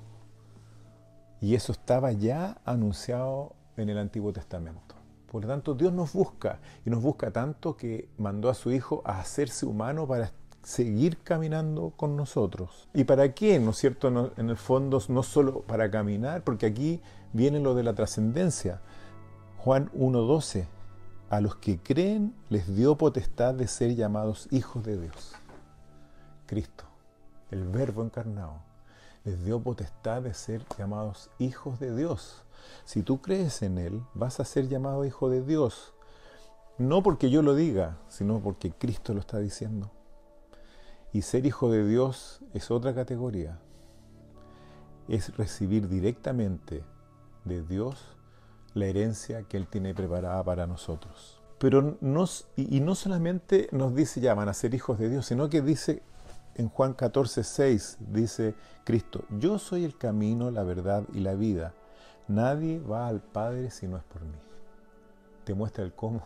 Y 1.42 1.56
eso 1.56 1.72
estaba 1.72 2.12
ya 2.12 2.62
anunciado 2.64 3.56
en 3.76 3.90
el 3.90 3.98
Antiguo 3.98 4.32
Testamento. 4.32 4.94
Por 5.32 5.42
lo 5.42 5.48
tanto, 5.48 5.74
Dios 5.74 5.92
nos 5.94 6.14
busca 6.14 6.60
y 6.86 6.92
nos 6.92 7.02
busca 7.02 7.32
tanto 7.32 7.76
que 7.76 8.08
mandó 8.20 8.52
a 8.52 8.54
su 8.54 8.72
Hijo 8.72 9.02
a 9.04 9.20
hacerse 9.20 9.66
humano 9.66 10.08
para 10.08 10.34
seguir 10.62 11.18
caminando 11.24 11.92
con 11.98 12.16
nosotros. 12.16 12.88
¿Y 12.94 13.06
para 13.06 13.34
qué? 13.34 13.60
¿No 13.60 13.72
es 13.72 13.78
cierto? 13.78 14.32
en 14.38 14.50
el 14.52 14.58
fondo, 14.58 15.02
no 15.08 15.24
solo 15.24 15.62
para 15.62 15.90
caminar, 15.90 16.44
porque 16.44 16.68
aquí 16.68 17.02
viene 17.34 17.60
lo 17.60 17.74
de 17.74 17.82
la 17.82 17.96
trascendencia. 17.96 18.80
Juan 19.58 19.90
1.12, 19.94 20.68
a 21.30 21.42
los 21.42 21.56
que 21.58 21.78
creen 21.78 22.34
les 22.50 22.74
dio 22.76 22.98
potestad 22.98 23.54
de 23.54 23.68
ser 23.68 23.96
llamados 23.96 24.48
hijos 24.52 24.84
de 24.84 25.00
Dios. 25.00 25.34
Cristo, 26.46 26.86
el 27.52 27.68
Verbo 27.68 28.04
encarnado, 28.04 28.62
les 29.26 29.44
dio 29.44 29.62
potestad 29.62 30.22
de 30.22 30.34
ser 30.34 30.66
llamados 30.78 31.30
hijos 31.38 31.80
de 31.80 31.94
Dios. 31.96 32.44
Si 32.86 33.04
tú 33.04 33.22
crees 33.22 33.62
en 33.62 33.78
Él, 33.78 34.02
vas 34.14 34.40
a 34.40 34.46
ser 34.46 34.70
llamado 34.70 35.04
hijo 35.04 35.30
de 35.30 35.42
Dios. 35.42 35.94
No 36.78 37.04
porque 37.04 37.30
yo 37.30 37.42
lo 37.42 37.56
diga, 37.56 37.98
sino 38.08 38.40
porque 38.40 38.72
Cristo 38.72 39.14
lo 39.14 39.20
está 39.20 39.40
diciendo. 39.40 39.92
Y 41.12 41.24
ser 41.24 41.46
hijo 41.46 41.70
de 41.70 41.86
Dios 41.86 42.42
es 42.54 42.72
otra 42.72 42.96
categoría. 42.96 43.60
Es 45.10 45.36
recibir 45.36 45.90
directamente 45.90 46.84
de 47.44 47.64
Dios 47.64 48.17
la 48.78 48.86
herencia 48.86 49.44
que 49.44 49.58
Él 49.58 49.68
tiene 49.68 49.94
preparada 49.94 50.44
para 50.44 50.68
nosotros. 50.68 51.42
Pero 51.60 51.98
nos, 52.02 52.48
y, 52.56 52.80
no 52.80 52.96
solamente 52.96 53.68
nos 53.72 53.96
dice 53.96 54.22
ya 54.22 54.36
van 54.36 54.50
a 54.50 54.54
ser 54.54 54.74
hijos 54.76 55.00
de 55.00 55.10
Dios, 55.10 55.26
sino 55.26 55.50
que 55.50 55.62
dice 55.62 56.04
en 56.56 56.70
Juan 56.70 56.94
14, 56.94 57.44
6, 57.44 57.98
dice 58.12 58.56
Cristo, 58.84 59.26
yo 59.40 59.60
soy 59.60 59.84
el 59.84 59.98
camino, 59.98 60.52
la 60.52 60.64
verdad 60.64 61.04
y 61.14 61.20
la 61.20 61.36
vida. 61.36 61.74
Nadie 62.28 62.80
va 62.80 63.08
al 63.08 63.22
Padre 63.22 63.72
si 63.72 63.88
no 63.88 63.98
es 63.98 64.04
por 64.04 64.22
mí. 64.22 64.38
Te 65.44 65.54
muestra 65.54 65.84
el 65.84 65.94
cómo. 65.94 66.24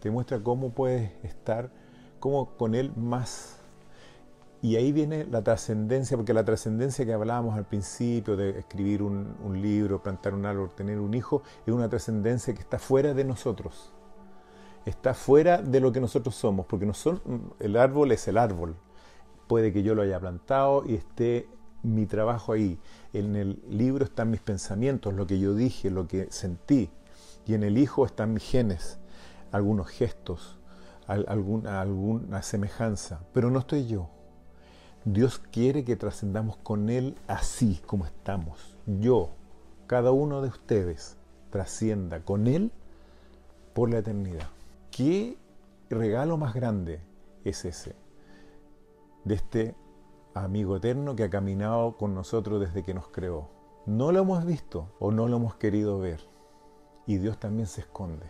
Te 0.00 0.10
muestra 0.10 0.40
cómo 0.40 0.70
puedes 0.70 1.12
estar, 1.24 1.70
cómo 2.18 2.56
con 2.56 2.74
Él 2.74 2.92
más. 2.96 3.59
Y 4.62 4.76
ahí 4.76 4.92
viene 4.92 5.24
la 5.24 5.42
trascendencia, 5.42 6.18
porque 6.18 6.34
la 6.34 6.44
trascendencia 6.44 7.06
que 7.06 7.14
hablábamos 7.14 7.56
al 7.56 7.64
principio 7.64 8.36
de 8.36 8.58
escribir 8.58 9.02
un, 9.02 9.34
libro, 9.62 10.02
plantar 10.02 10.34
un 10.34 10.44
árbol, 10.44 10.70
tener 10.74 10.98
un 11.00 11.14
hijo, 11.14 11.42
es 11.66 11.72
una 11.72 11.88
trascendencia 11.88 12.52
que 12.52 12.60
está 12.60 12.78
fuera 12.78 13.14
de 13.14 13.24
nosotros. 13.24 13.92
Está 14.84 15.14
fuera 15.14 15.62
de 15.62 15.80
lo 15.80 15.92
que 15.92 16.00
nosotros 16.00 16.34
somos, 16.34 16.66
porque 16.66 16.90
el 17.58 17.76
árbol 17.76 18.12
es 18.12 18.28
el 18.28 18.36
árbol. 18.36 18.76
Puede 19.46 19.72
que 19.72 19.82
yo 19.82 19.94
lo 19.94 20.02
haya 20.02 20.20
plantado 20.20 20.84
y 20.86 20.94
esté 20.94 21.48
mi 21.82 22.04
trabajo 22.04 22.52
ahí. 22.52 22.78
En 23.14 23.36
el 23.36 23.62
libro 23.66 24.04
están 24.04 24.30
mis 24.30 24.40
pensamientos, 24.40 25.14
lo 25.14 25.26
que 25.26 25.38
yo 25.38 25.54
dije, 25.54 25.90
lo 25.90 26.06
que 26.06 26.30
sentí. 26.30 26.90
Y 27.46 27.54
en 27.54 27.62
el 27.62 27.78
hijo 27.78 28.04
están 28.04 28.34
mis 28.34 28.44
genes, 28.44 28.98
algunos 29.52 29.88
gestos, 29.88 30.58
alguna, 31.06 31.80
alguna 31.80 32.42
semejanza. 32.42 33.22
Pero 33.32 33.50
no 33.50 33.60
estoy 33.60 33.86
yo. 33.86 34.10
Dios 35.06 35.38
quiere 35.38 35.82
que 35.82 35.96
trascendamos 35.96 36.58
con 36.58 36.90
Él 36.90 37.16
así 37.26 37.80
como 37.86 38.04
estamos. 38.04 38.76
Yo, 38.86 39.30
cada 39.86 40.12
uno 40.12 40.42
de 40.42 40.48
ustedes, 40.48 41.16
trascienda 41.48 42.20
con 42.20 42.46
Él 42.46 42.70
por 43.72 43.88
la 43.88 43.98
eternidad. 43.98 44.48
¿Qué 44.90 45.38
regalo 45.88 46.36
más 46.36 46.52
grande 46.52 47.00
es 47.44 47.64
ese? 47.64 47.96
De 49.24 49.36
este 49.36 49.74
amigo 50.34 50.76
eterno 50.76 51.16
que 51.16 51.24
ha 51.24 51.30
caminado 51.30 51.96
con 51.96 52.14
nosotros 52.14 52.60
desde 52.60 52.82
que 52.82 52.92
nos 52.92 53.08
creó. 53.08 53.48
No 53.86 54.12
lo 54.12 54.20
hemos 54.20 54.44
visto 54.44 54.92
o 54.98 55.12
no 55.12 55.28
lo 55.28 55.38
hemos 55.38 55.54
querido 55.54 55.98
ver. 55.98 56.20
Y 57.06 57.16
Dios 57.16 57.38
también 57.38 57.66
se 57.66 57.80
esconde. 57.80 58.26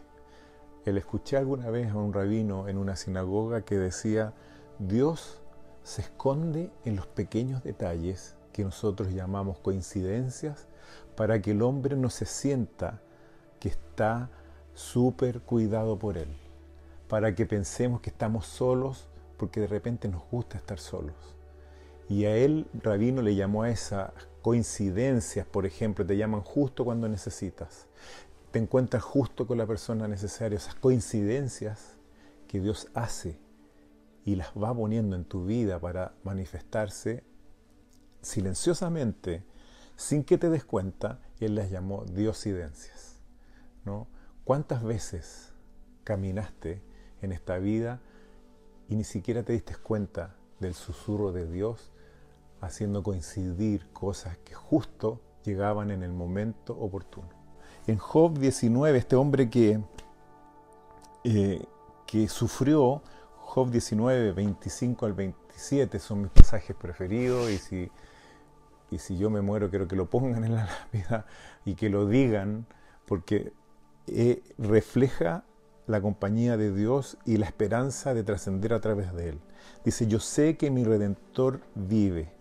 El 0.84 0.98
escuché 0.98 1.36
alguna 1.36 1.68
vez 1.68 1.90
a 1.90 1.96
un 1.96 2.12
rabino 2.12 2.68
en 2.68 2.78
una 2.78 2.94
sinagoga 2.94 3.62
que 3.62 3.76
decía, 3.76 4.34
Dios 4.78 5.42
se 5.90 6.02
esconde 6.02 6.70
en 6.84 6.94
los 6.94 7.08
pequeños 7.08 7.64
detalles 7.64 8.36
que 8.52 8.62
nosotros 8.62 9.12
llamamos 9.12 9.58
coincidencias 9.58 10.68
para 11.16 11.42
que 11.42 11.50
el 11.50 11.62
hombre 11.62 11.96
no 11.96 12.10
se 12.10 12.26
sienta 12.26 13.00
que 13.58 13.70
está 13.70 14.30
súper 14.72 15.40
cuidado 15.40 15.98
por 15.98 16.16
él, 16.16 16.28
para 17.08 17.34
que 17.34 17.44
pensemos 17.44 18.00
que 18.00 18.10
estamos 18.10 18.46
solos 18.46 19.08
porque 19.36 19.58
de 19.58 19.66
repente 19.66 20.06
nos 20.06 20.22
gusta 20.30 20.58
estar 20.58 20.78
solos 20.78 21.16
y 22.08 22.24
a 22.24 22.36
él, 22.36 22.68
Rabino, 22.72 23.20
le 23.20 23.34
llamó 23.34 23.64
a 23.64 23.70
esas 23.70 24.12
coincidencias, 24.42 25.44
por 25.44 25.66
ejemplo, 25.66 26.06
te 26.06 26.16
llaman 26.16 26.40
justo 26.40 26.84
cuando 26.84 27.08
necesitas. 27.08 27.86
Te 28.50 28.58
encuentras 28.58 29.04
justo 29.04 29.46
con 29.46 29.58
la 29.58 29.66
persona 29.66 30.08
necesaria. 30.08 30.56
Esas 30.56 30.74
coincidencias 30.74 31.94
que 32.48 32.58
Dios 32.58 32.88
hace 32.94 33.38
y 34.24 34.36
las 34.36 34.48
va 34.50 34.74
poniendo 34.74 35.16
en 35.16 35.24
tu 35.24 35.44
vida 35.44 35.78
para 35.78 36.14
manifestarse 36.24 37.24
silenciosamente, 38.22 39.44
sin 39.96 40.24
que 40.24 40.38
te 40.38 40.50
des 40.50 40.64
cuenta, 40.64 41.20
Él 41.40 41.54
las 41.54 41.70
llamó 41.70 42.04
diosidencias. 42.04 43.20
¿no? 43.84 44.06
¿Cuántas 44.44 44.82
veces 44.82 45.52
caminaste 46.04 46.82
en 47.22 47.32
esta 47.32 47.58
vida 47.58 48.00
y 48.88 48.96
ni 48.96 49.04
siquiera 49.04 49.42
te 49.42 49.52
diste 49.52 49.76
cuenta 49.76 50.34
del 50.58 50.74
susurro 50.74 51.32
de 51.32 51.46
Dios 51.46 51.92
haciendo 52.60 53.02
coincidir 53.02 53.86
cosas 53.92 54.36
que 54.38 54.54
justo 54.54 55.20
llegaban 55.44 55.90
en 55.90 56.02
el 56.02 56.12
momento 56.12 56.76
oportuno. 56.78 57.28
En 57.86 57.96
Job 57.96 58.38
19, 58.38 58.98
este 58.98 59.16
hombre 59.16 59.48
que, 59.48 59.80
eh, 61.24 61.64
que 62.06 62.28
sufrió, 62.28 63.02
Job 63.52 63.68
19, 63.68 64.30
25 64.30 65.06
al 65.06 65.12
27 65.12 65.98
son 65.98 66.22
mis 66.22 66.30
pasajes 66.30 66.76
preferidos 66.76 67.50
y 67.50 67.58
si, 67.58 67.90
y 68.92 68.98
si 68.98 69.18
yo 69.18 69.28
me 69.28 69.40
muero 69.40 69.70
quiero 69.70 69.88
que 69.88 69.96
lo 69.96 70.08
pongan 70.08 70.44
en 70.44 70.54
la 70.54 70.66
lápida 70.66 71.26
y 71.64 71.74
que 71.74 71.90
lo 71.90 72.06
digan 72.06 72.64
porque 73.06 73.52
eh, 74.06 74.44
refleja 74.56 75.42
la 75.88 76.00
compañía 76.00 76.56
de 76.56 76.72
Dios 76.72 77.18
y 77.26 77.38
la 77.38 77.46
esperanza 77.46 78.14
de 78.14 78.22
trascender 78.22 78.72
a 78.72 78.80
través 78.80 79.12
de 79.14 79.30
Él. 79.30 79.40
Dice, 79.84 80.06
yo 80.06 80.20
sé 80.20 80.56
que 80.56 80.70
mi 80.70 80.84
redentor 80.84 81.60
vive 81.74 82.32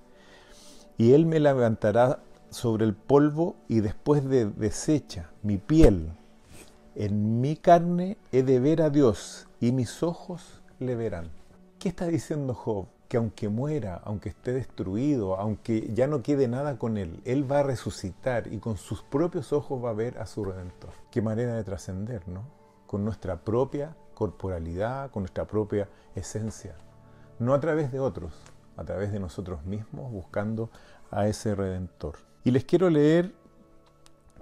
y 0.99 1.13
Él 1.13 1.25
me 1.25 1.39
levantará 1.39 2.19
sobre 2.51 2.85
el 2.85 2.93
polvo 2.93 3.55
y 3.67 3.79
después 3.79 4.29
de 4.29 4.45
deshecha 4.45 5.31
mi 5.41 5.57
piel, 5.57 6.11
en 6.93 7.41
mi 7.41 7.55
carne 7.55 8.19
he 8.31 8.43
de 8.43 8.59
ver 8.59 8.83
a 8.83 8.91
Dios 8.91 9.47
y 9.59 9.71
mis 9.71 10.03
ojos 10.03 10.58
le 10.79 10.95
verán. 10.95 11.29
¿Qué 11.77 11.89
está 11.89 12.07
diciendo 12.07 12.53
Job? 12.53 12.87
Que 13.07 13.17
aunque 13.17 13.49
muera, 13.49 14.01
aunque 14.03 14.29
esté 14.29 14.53
destruido, 14.53 15.35
aunque 15.37 15.91
ya 15.93 16.07
no 16.07 16.21
quede 16.21 16.47
nada 16.47 16.77
con 16.77 16.97
él, 16.97 17.21
él 17.25 17.49
va 17.49 17.59
a 17.59 17.63
resucitar 17.63 18.51
y 18.51 18.59
con 18.59 18.77
sus 18.77 19.01
propios 19.01 19.51
ojos 19.51 19.83
va 19.83 19.89
a 19.89 19.93
ver 19.93 20.19
a 20.19 20.25
su 20.25 20.45
redentor. 20.45 20.91
Qué 21.11 21.21
manera 21.21 21.55
de 21.55 21.63
trascender, 21.63 22.27
¿no? 22.27 22.43
Con 22.85 23.03
nuestra 23.03 23.37
propia 23.41 23.95
corporalidad, 24.13 25.11
con 25.11 25.23
nuestra 25.23 25.47
propia 25.47 25.87
esencia. 26.13 26.75
No 27.39 27.53
a 27.53 27.59
través 27.59 27.91
de 27.91 27.99
otros, 27.99 28.33
a 28.75 28.83
través 28.83 29.11
de 29.11 29.19
nosotros 29.19 29.65
mismos, 29.65 30.11
buscando 30.11 30.69
a 31.09 31.27
ese 31.27 31.55
redentor. 31.55 32.17
Y 32.43 32.51
les 32.51 32.65
quiero 32.65 32.89
leer 32.89 33.33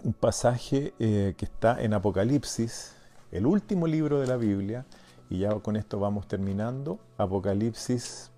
un 0.03 0.13
pasaje 0.13 0.93
eh, 0.99 1.35
que 1.37 1.45
está 1.45 1.81
en 1.81 1.93
Apocalipsis, 1.93 2.95
el 3.31 3.45
último 3.45 3.87
libro 3.87 4.19
de 4.19 4.27
la 4.27 4.37
Biblia, 4.37 4.85
y 5.29 5.39
ya 5.39 5.51
con 5.59 5.75
esto 5.75 5.99
vamos 5.99 6.27
terminando. 6.27 6.99
Apocalipsis 7.17 8.31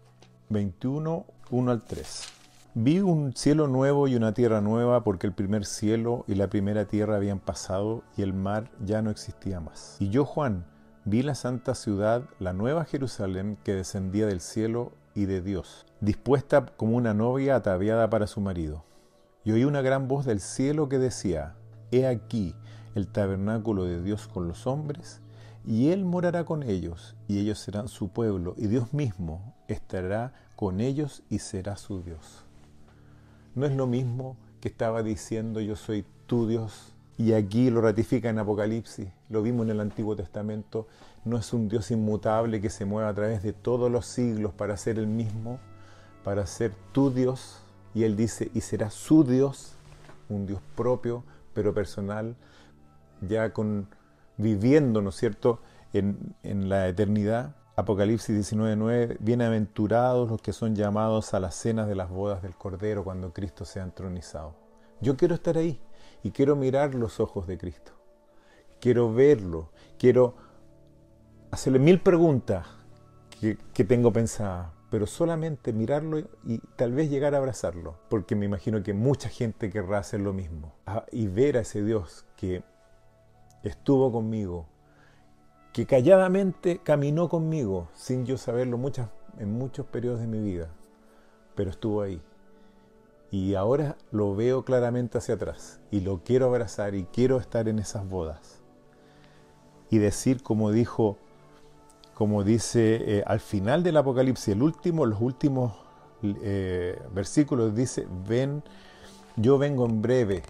21, 0.50 1.25
1 1.51 1.72
al 1.72 1.84
3. 1.84 2.24
Vi 2.75 3.00
un 3.00 3.36
cielo 3.36 3.67
nuevo 3.67 4.08
y 4.08 4.15
una 4.15 4.34
tierra 4.34 4.62
nueva 4.62 5.03
porque 5.03 5.27
el 5.27 5.34
primer 5.34 5.65
cielo 5.65 6.24
y 6.27 6.36
la 6.36 6.50
primera 6.50 6.86
tierra 6.86 7.15
habían 7.15 7.39
pasado 7.39 8.03
y 8.15 8.22
el 8.22 8.34
mar 8.34 8.69
ya 8.86 9.01
no 9.01 9.10
existía 9.10 9.60
más. 9.60 9.98
Y 10.00 10.10
yo, 10.10 10.24
Juan, 10.24 10.65
vi 11.03 11.24
la 11.24 11.36
santa 11.36 11.75
ciudad, 11.75 12.24
la 12.39 12.53
nueva 12.53 12.86
Jerusalén, 12.86 13.58
que 13.63 13.74
descendía 13.74 14.27
del 14.27 14.39
cielo 14.39 14.91
y 15.15 15.25
de 15.25 15.41
Dios, 15.41 15.86
dispuesta 16.00 16.65
como 16.65 16.96
una 16.96 17.13
novia 17.13 17.55
ataviada 17.55 18.10
para 18.10 18.27
su 18.27 18.39
marido. 18.39 18.86
Y 19.43 19.51
oí 19.51 19.63
una 19.63 19.81
gran 19.81 20.08
voz 20.08 20.25
del 20.25 20.39
cielo 20.39 20.89
que 20.89 21.00
decía, 21.00 21.55
He 21.91 22.05
aquí 22.05 22.55
el 22.93 23.08
tabernáculo 23.08 23.86
de 23.86 24.01
Dios 24.01 24.27
con 24.27 24.48
los 24.48 24.67
hombres, 24.67 25.22
y 25.65 25.89
Él 25.89 26.05
morará 26.05 26.45
con 26.45 26.63
ellos, 26.63 27.15
y 27.27 27.39
ellos 27.39 27.59
serán 27.59 27.87
su 27.87 28.09
pueblo, 28.09 28.55
y 28.57 28.67
Dios 28.67 28.93
mismo 28.93 29.53
estará 29.67 30.33
con 30.55 30.81
ellos 30.81 31.23
y 31.29 31.39
será 31.39 31.77
su 31.77 32.01
Dios. 32.01 32.43
No 33.55 33.65
es 33.65 33.75
lo 33.75 33.87
mismo 33.87 34.37
que 34.61 34.69
estaba 34.69 35.03
diciendo 35.03 35.59
yo 35.59 35.75
soy 35.75 36.05
tu 36.27 36.47
Dios, 36.47 36.93
y 37.17 37.33
aquí 37.33 37.69
lo 37.69 37.81
ratifica 37.81 38.29
en 38.29 38.39
Apocalipsis, 38.39 39.09
lo 39.29 39.41
vimos 39.41 39.65
en 39.65 39.71
el 39.71 39.81
Antiguo 39.81 40.15
Testamento, 40.15 40.87
no 41.25 41.37
es 41.37 41.51
un 41.53 41.67
Dios 41.67 41.91
inmutable 41.91 42.61
que 42.61 42.69
se 42.69 42.85
mueva 42.85 43.09
a 43.09 43.13
través 43.13 43.43
de 43.43 43.51
todos 43.51 43.91
los 43.91 44.05
siglos 44.05 44.53
para 44.53 44.77
ser 44.77 44.97
el 44.97 45.07
mismo, 45.07 45.59
para 46.23 46.45
ser 46.45 46.73
tu 46.93 47.11
Dios, 47.11 47.59
y 47.93 48.03
Él 48.03 48.15
dice, 48.15 48.49
y 48.53 48.61
será 48.61 48.89
su 48.89 49.23
Dios, 49.23 49.73
un 50.29 50.45
Dios 50.45 50.61
propio, 50.75 51.23
pero 51.53 51.73
personal, 51.73 52.35
ya 53.21 53.51
con 53.51 53.87
viviendo, 54.39 55.01
¿no 55.01 55.10
es 55.10 55.15
cierto?, 55.15 55.60
en, 55.93 56.36
en 56.43 56.69
la 56.69 56.88
eternidad. 56.88 57.55
Apocalipsis 57.75 58.53
19:9, 58.53 59.17
bienaventurados 59.19 60.29
los 60.29 60.41
que 60.41 60.53
son 60.53 60.75
llamados 60.75 61.34
a 61.34 61.39
las 61.39 61.55
cenas 61.55 61.88
de 61.88 61.96
las 61.96 62.10
bodas 62.10 62.41
del 62.41 62.55
Cordero 62.55 63.03
cuando 63.03 63.31
Cristo 63.31 63.65
sea 63.65 63.84
entronizado. 63.84 64.55
Yo 65.01 65.16
quiero 65.16 65.35
estar 65.35 65.57
ahí 65.57 65.81
y 66.24 66.31
quiero 66.31 66.55
mirar 66.55 66.96
los 66.96 67.20
ojos 67.20 67.48
de 67.48 67.57
Cristo. 67.57 67.94
Quiero 68.81 69.13
verlo, 69.13 69.72
quiero 69.98 70.35
hacerle 71.51 71.79
mil 71.79 72.01
preguntas 72.01 72.68
que, 73.40 73.57
que 73.74 73.83
tengo 73.83 74.11
pensadas, 74.11 74.72
pero 74.90 75.05
solamente 75.05 75.74
mirarlo 75.74 76.20
y 76.44 76.59
tal 76.75 76.94
vez 76.94 77.09
llegar 77.09 77.33
a 77.33 77.37
abrazarlo, 77.37 77.98
porque 78.09 78.35
me 78.35 78.46
imagino 78.46 78.83
que 78.83 78.94
mucha 78.94 79.29
gente 79.29 79.70
querrá 79.70 80.00
hacer 80.00 80.20
lo 80.22 80.33
mismo 80.33 80.75
ah, 80.85 81.05
y 81.11 81.27
ver 81.27 81.57
a 81.57 81.61
ese 81.61 81.83
Dios 81.83 82.25
que 82.35 82.63
estuvo 83.63 84.11
conmigo, 84.11 84.65
que 85.74 85.85
calladamente 85.85 86.79
caminó 86.79 87.29
conmigo 87.29 87.89
sin 87.93 88.25
yo 88.25 88.37
saberlo 88.37 88.77
muchas, 88.77 89.09
en 89.37 89.51
muchos 89.57 89.85
periodos 89.85 90.19
de 90.19 90.27
mi 90.27 90.39
vida, 90.41 90.69
pero 91.55 91.69
estuvo 91.69 92.01
ahí. 92.01 92.22
Y 93.31 93.53
ahora 93.53 93.95
lo 94.11 94.35
veo 94.35 94.65
claramente 94.65 95.19
hacia 95.19 95.35
atrás 95.35 95.79
y 95.91 96.00
lo 96.00 96.24
quiero 96.24 96.48
abrazar 96.48 96.95
y 96.95 97.03
quiero 97.05 97.37
estar 97.37 97.67
en 97.67 97.79
esas 97.79 98.07
bodas. 98.09 98.61
Y 99.91 100.00
decir 100.00 100.41
como 100.41 100.72
dijo 100.72 101.17
como 102.19 102.43
dice 102.43 103.19
eh, 103.19 103.24
al 103.25 103.39
final 103.39 103.81
del 103.81 103.95
Apocalipsis, 103.95 104.50
el 104.50 104.61
último, 104.61 105.05
los 105.05 105.22
últimos 105.22 105.72
eh, 106.22 107.01
versículos 107.13 107.74
dice, 107.74 108.09
ven, 108.27 108.61
yo 109.37 109.57
vengo 109.57 109.85
en 109.85 110.01
breve, 110.01 110.43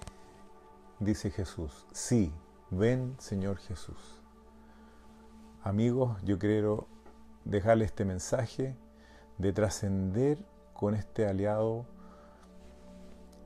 dice 1.00 1.30
Jesús. 1.30 1.86
Sí, 1.92 2.32
ven 2.72 3.16
Señor 3.20 3.58
Jesús. 3.58 4.22
Amigos, 5.64 6.22
yo 6.24 6.40
quiero 6.40 6.88
dejarle 7.46 7.86
este 7.86 8.06
mensaje 8.06 8.76
de 9.38 9.54
trascender 9.54 10.38
con 10.74 10.96
este 10.96 11.28
aliado 11.28 11.86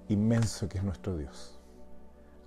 inmenso 0.10 0.70
que 0.70 0.78
es 0.78 0.84
nuestro 0.84 1.18
Dios. 1.18 1.60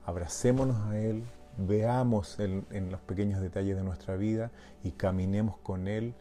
Abracémonos 0.05 0.77
a 0.89 0.99
Él, 0.99 1.25
veamos 1.57 2.39
en, 2.39 2.91
los 2.91 3.01
pequeños 3.01 3.41
detalles 3.41 3.77
de 3.77 3.83
nuestra 3.83 4.17
vida 4.17 4.53
y 4.85 4.93
caminemos 4.93 5.59
con 5.59 5.89
Él 5.89 6.15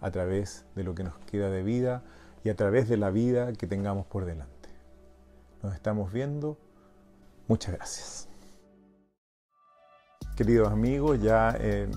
a 0.00 0.10
través 0.10 0.64
de 0.74 0.84
lo 0.84 0.94
que 0.94 1.04
nos 1.04 1.18
queda 1.20 1.50
de 1.50 1.62
vida 1.62 2.02
y 2.44 2.48
a 2.48 2.56
través 2.56 2.88
de 2.88 2.96
la 2.96 3.10
vida 3.10 3.52
que 3.52 3.66
tengamos 3.66 4.06
por 4.06 4.24
delante. 4.24 4.70
Nos 5.62 5.74
estamos 5.74 6.12
viendo. 6.12 6.56
Muchas 7.48 7.74
gracias. 7.74 8.35
Queridos 10.36 10.70
amigos, 10.70 11.18
ya 11.22 11.56
eh, 11.58 11.90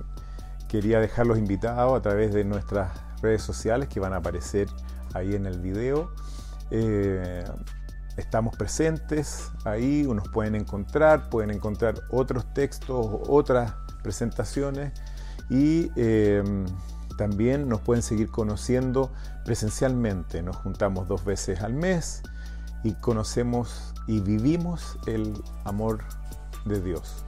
quería 0.70 1.02
dejarlos 1.02 1.38
invitados 1.38 1.98
a 1.98 2.02
través 2.02 2.34
de 2.34 2.46
nuestras 2.46 2.90
redes 3.22 3.42
sociales 3.42 3.90
que 3.90 4.00
van 4.00 4.14
a 4.14 4.18
aparecer 4.18 4.70
ahí 5.14 5.36
en 5.36 5.46
el 5.46 5.60
video. 5.60 6.14
Eh, 6.72 7.44
estamos 8.16 8.56
presentes 8.56 9.52
ahí, 9.66 10.08
nos 10.08 10.30
pueden 10.30 10.56
encontrar, 10.56 11.30
pueden 11.30 11.52
encontrar 11.52 11.96
otros 12.12 12.54
textos, 12.54 13.08
otras 13.28 13.74
presentaciones 14.04 14.94
y 15.50 15.92
em, 15.98 16.66
también 17.18 17.68
nos 17.68 17.82
pueden 17.82 18.02
seguir 18.02 18.32
conociendo 18.32 19.12
presencialmente. 19.44 20.42
Nos 20.44 20.56
juntamos 20.56 21.10
dos 21.10 21.26
veces 21.26 21.60
al 21.60 21.74
mes 21.74 22.24
y 22.86 22.94
conocemos 22.94 23.94
y 24.08 24.22
vivimos 24.22 24.98
el 25.08 25.34
amor 25.66 26.06
de 26.64 26.80
Dios. 26.80 27.26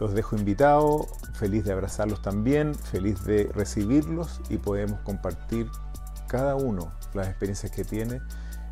Los 0.00 0.14
dejo 0.14 0.36
invitados, 0.36 1.06
feliz 1.34 1.64
de 1.64 1.72
abrazarlos 1.72 2.22
también, 2.22 2.74
feliz 2.74 3.24
de 3.24 3.50
recibirlos 3.54 4.40
y 4.48 4.58
podemos 4.58 5.00
compartir 5.00 5.70
cada 6.28 6.54
uno 6.54 6.92
las 7.14 7.28
experiencias 7.28 7.70
que 7.72 7.84
tiene 7.84 8.20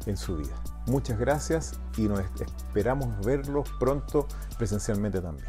en 0.07 0.17
su 0.17 0.37
vida. 0.37 0.55
Muchas 0.87 1.19
gracias 1.19 1.79
y 1.97 2.09
nos 2.09 2.21
esperamos 2.21 3.25
verlos 3.25 3.69
pronto 3.79 4.27
presencialmente 4.59 5.21
también. 5.21 5.47